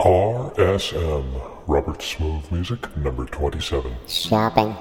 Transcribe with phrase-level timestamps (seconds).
[0.00, 1.24] RSM,
[1.66, 3.92] Robert Smooth Music, number 27.
[4.06, 4.76] Shopping.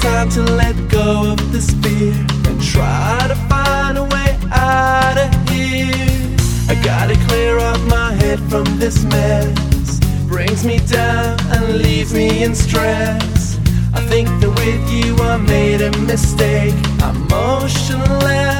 [0.00, 2.14] time to let go of this fear
[2.48, 6.36] and try to find a way out of here.
[6.68, 10.00] I gotta clear up my head from this mess.
[10.26, 13.58] Brings me down and leaves me in stress.
[13.92, 16.74] I think that with you I made a mistake.
[17.02, 18.59] I'm emotional.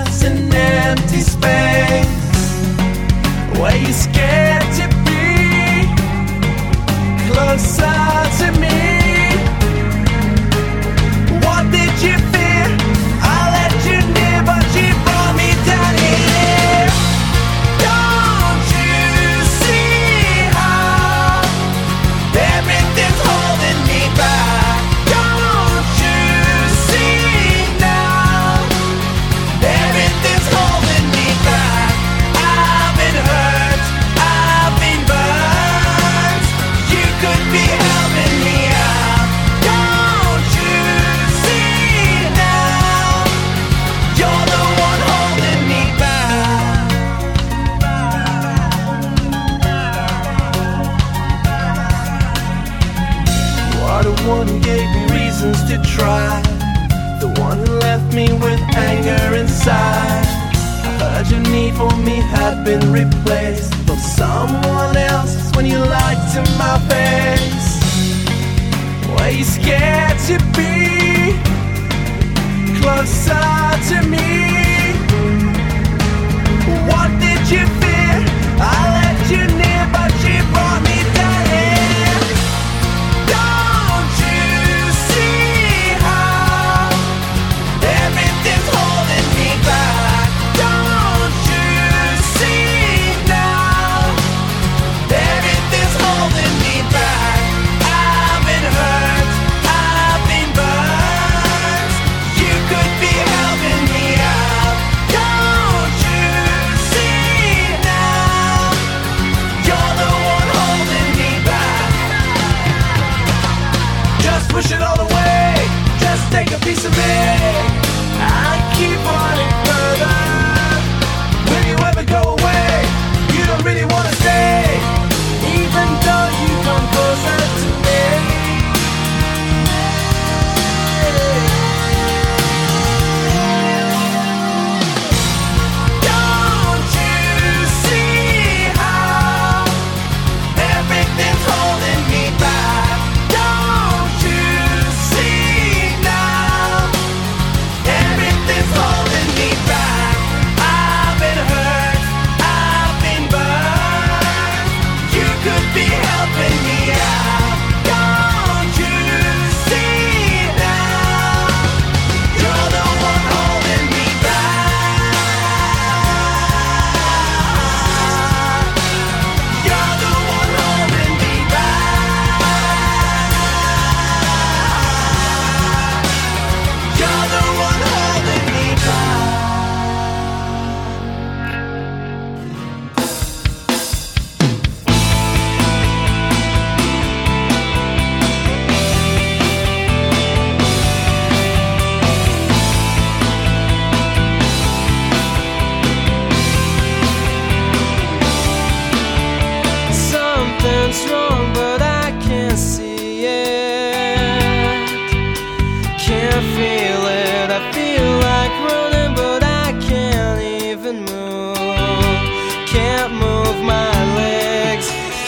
[54.30, 56.40] one who gave me reasons to try,
[57.20, 60.24] the one who left me with anger inside.
[61.00, 66.22] I heard your need for me had been replaced by someone else when you lied
[66.34, 67.70] to my face.
[69.12, 71.34] Were you scared to be
[72.81, 73.50] closer
[73.91, 74.31] to me?
[76.91, 78.15] What did you fear?
[78.60, 78.90] I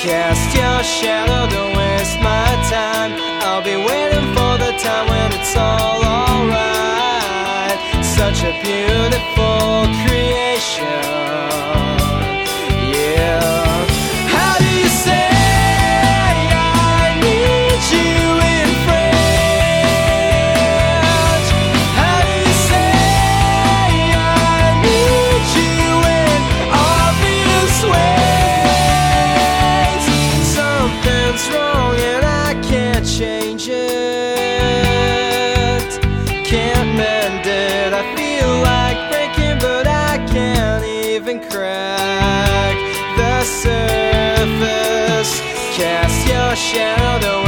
[0.03, 3.13] cast your shadow, don't waste my time.
[3.47, 7.79] I'll be waiting for the time when it's all alright.
[8.05, 10.12] Such a beautiful creature.
[46.63, 47.43] Rush hour to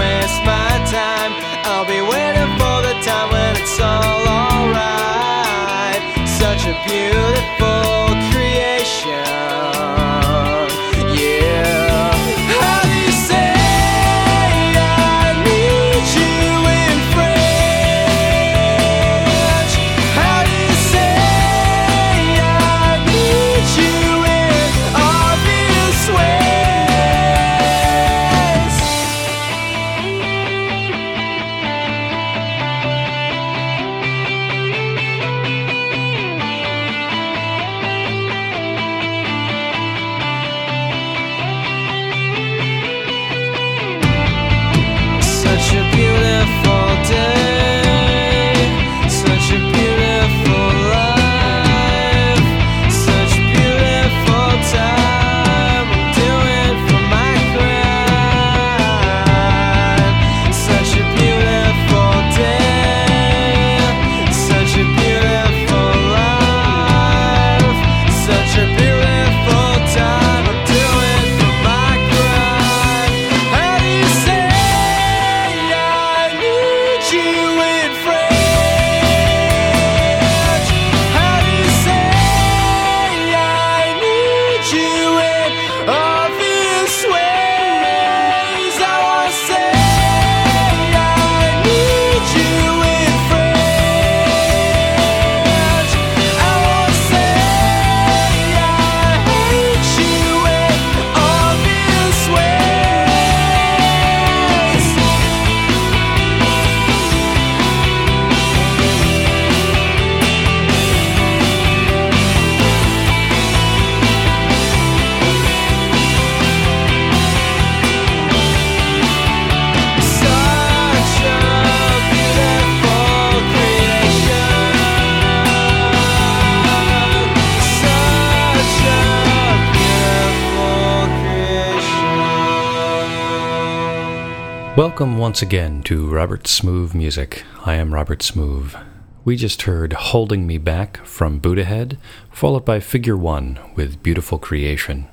[134.77, 137.45] Welcome once again to Robert Smoove Music.
[137.65, 138.85] I am Robert Smoove.
[139.25, 141.97] We just heard Holding Me Back from Buddahead,
[142.33, 145.07] followed by Figureone with Beautiful Creation.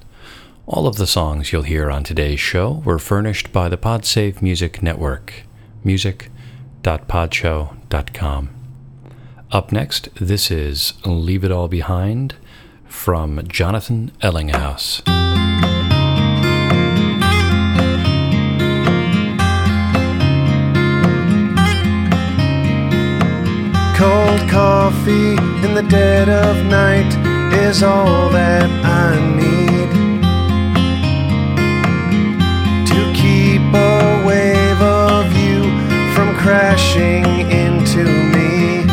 [0.66, 4.82] All of the songs you'll hear on today's show were furnished by the Podsafe Music
[4.82, 5.44] Network,
[5.84, 8.50] music.podshow.com.
[9.52, 12.34] Up next, this is Leave It All Behind
[12.88, 15.31] from Jonathan Ellinghaus.
[24.02, 27.14] Cold coffee in the dead of night
[27.54, 29.92] is all that I need
[32.88, 35.62] to keep a wave of you
[36.16, 38.04] from crashing into
[38.34, 38.86] me.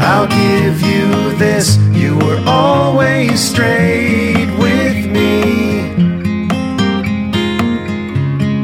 [0.00, 5.92] I'll give you this, you were always straight with me.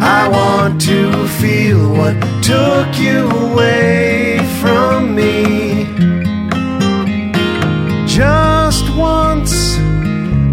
[0.00, 5.86] I want to feel what took you away from me.
[8.06, 9.78] Just once,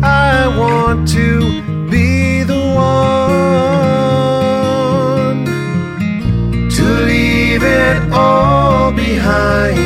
[0.01, 3.15] I want to be the one
[6.69, 9.80] to leave it all behind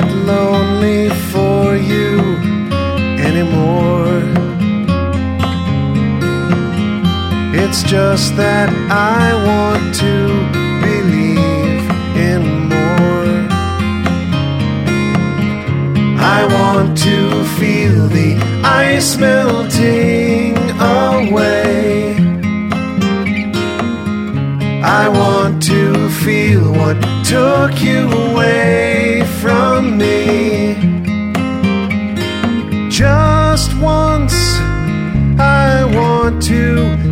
[0.00, 2.18] not lonely for you
[3.18, 4.22] anymore.
[7.52, 10.14] It's just that I want to
[10.86, 11.84] believe
[12.30, 13.30] in more.
[16.20, 22.14] I want to feel the ice melting away.
[24.84, 29.17] I want to feel what took you away
[29.90, 30.74] me.
[32.90, 34.34] Just once,
[35.38, 37.07] I want to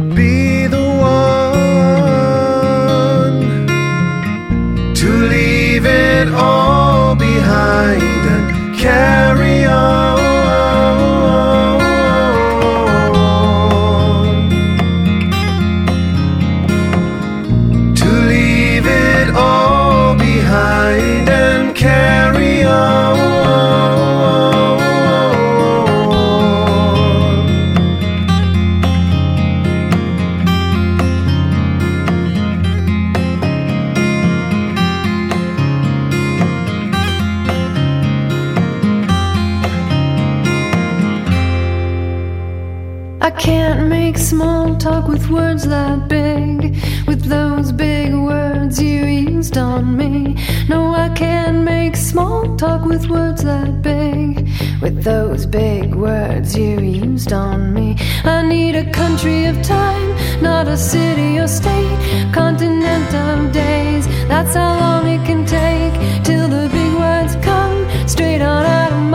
[43.26, 46.76] I can't make small talk with words that big,
[47.09, 50.37] with those big words you used on me.
[50.68, 54.49] No, I can't make small talk with words that big,
[54.80, 57.97] with those big words you used on me.
[58.23, 60.09] I need a country of time,
[60.40, 61.99] not a city or state,
[62.33, 64.06] continent of days.
[64.28, 69.06] That's how long it can take till the big words come straight on out of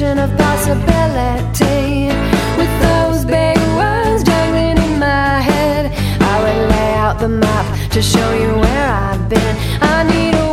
[0.00, 2.06] our of possibility
[2.56, 5.92] with those big words jangling in my head.
[6.20, 9.56] I would lay out the map to show you where I've been.
[9.82, 10.51] I need a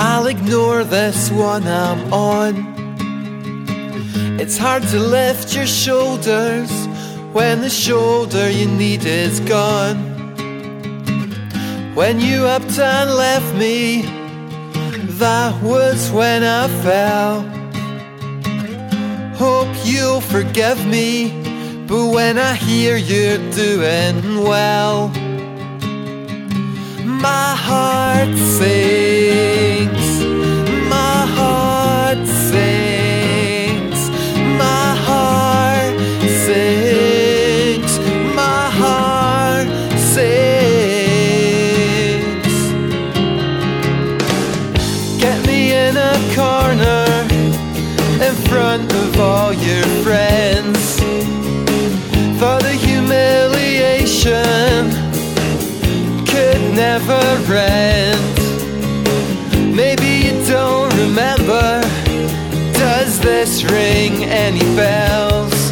[0.00, 2.54] I'll ignore this one I'm on.
[4.40, 6.70] It's hard to lift your shoulders
[7.32, 9.96] when the shoulder you need is gone.
[11.96, 14.02] When you upped and left me,
[15.18, 17.40] that was when I fell.
[19.34, 21.30] Hope you'll forgive me,
[21.88, 25.10] but when I hear you're doing well,
[27.20, 30.22] my heart sings,
[30.88, 34.10] my heart sings,
[34.56, 35.98] my heart
[36.44, 37.98] sings,
[38.34, 40.28] my heart sings.
[45.20, 47.26] Get me in a corner
[48.26, 49.97] in front of all your
[56.98, 58.40] never ends.
[59.74, 61.80] Maybe you don't remember.
[62.72, 65.70] Does this ring any bells?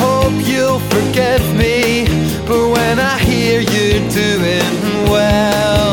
[0.00, 2.06] Hope you'll forgive me,
[2.46, 5.89] but when I hear you doing well.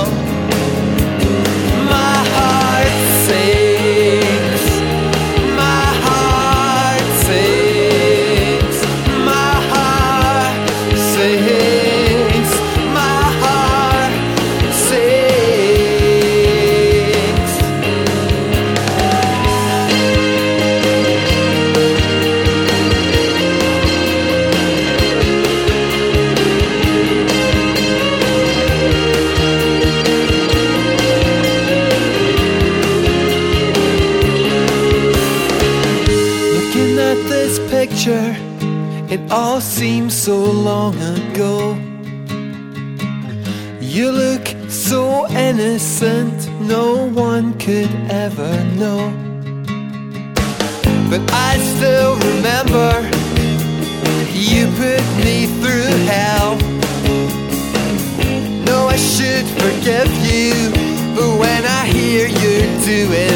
[39.67, 41.75] Seems so long ago.
[43.81, 49.11] You look so innocent, no one could ever know.
[51.09, 52.89] But I still remember
[54.33, 56.55] you put me through hell.
[58.69, 60.53] No, I should forgive you,
[61.13, 63.26] but when I hear you're doing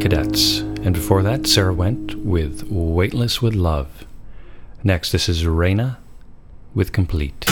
[0.00, 0.60] Cadets.
[0.60, 4.06] And before that, Sara Wendt with Weightless with Love.
[4.82, 5.98] Next, this is Rayna
[6.74, 7.44] with Complete.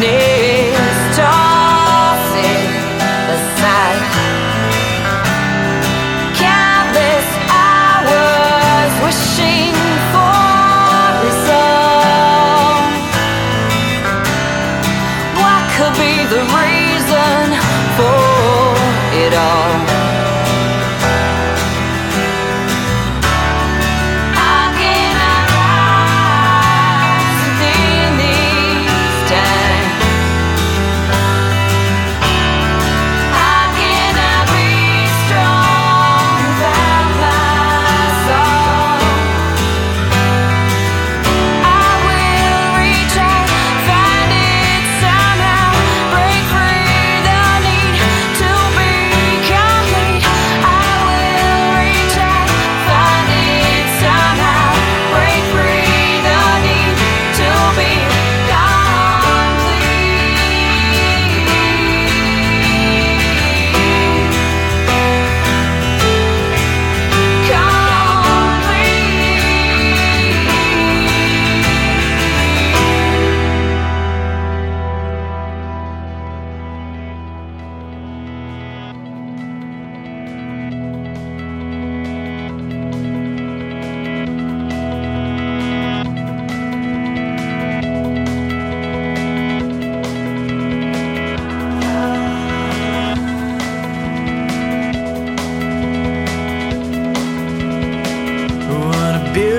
[0.00, 0.45] need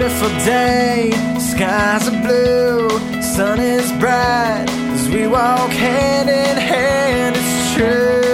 [0.07, 2.89] beautiful day, skies are blue,
[3.21, 7.35] sun is bright as we walk hand in hand.
[7.35, 8.26] It's true.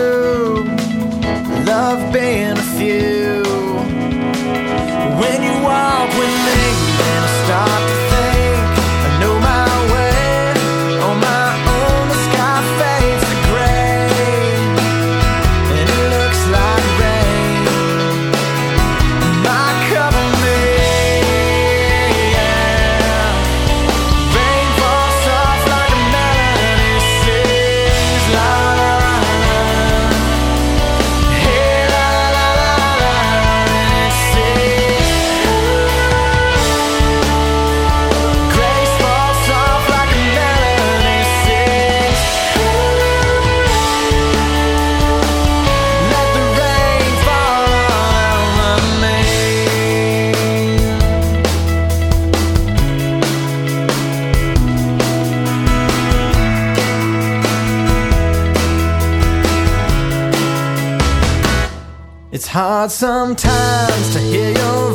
[62.83, 64.92] hard sometimes to hear your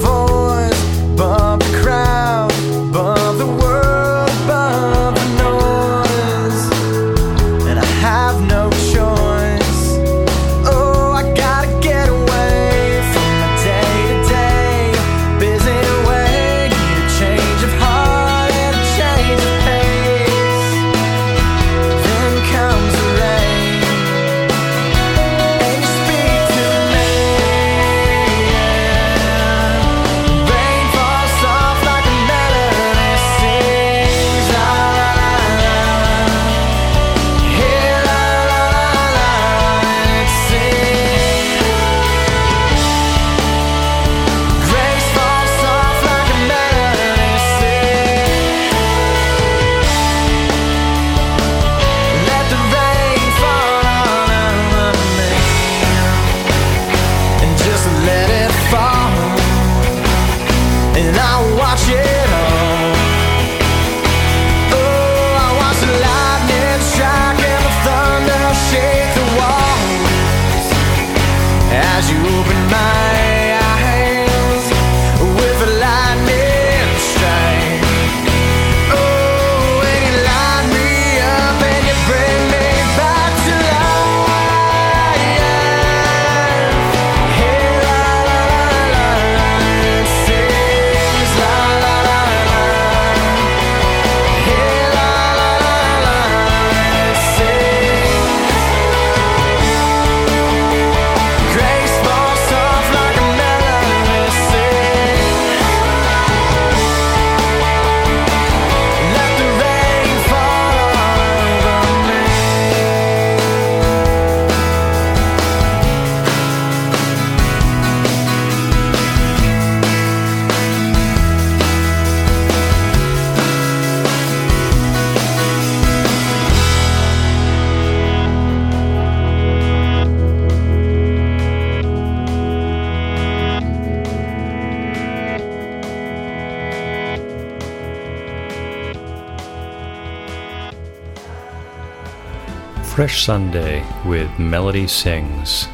[142.98, 145.68] Freshsunday with Melody Sings.